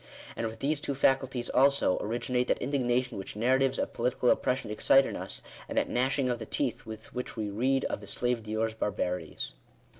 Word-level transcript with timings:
And 0.35 0.47
with 0.47 0.61
these 0.61 0.79
two 0.79 0.95
faculties 0.95 1.49
also, 1.51 1.99
originate 2.01 2.47
that 2.47 2.57
indignation 2.57 3.19
which 3.19 3.35
narratives 3.35 3.77
of 3.77 3.93
political 3.93 4.35
oppres 4.35 4.55
sion 4.57 4.71
excite 4.71 5.05
in 5.05 5.15
us, 5.15 5.43
and 5.69 5.77
that 5.77 5.89
gnashing 5.89 6.27
of 6.27 6.39
the 6.39 6.47
teeth 6.47 6.87
with 6.87 7.13
which 7.13 7.37
we 7.37 7.51
read 7.51 7.85
of 7.85 7.99
the 7.99 8.07
slave 8.07 8.41
dealers 8.41 8.73
barbarities. 8.73 9.53